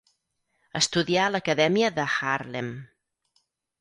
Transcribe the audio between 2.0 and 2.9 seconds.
Haarlem.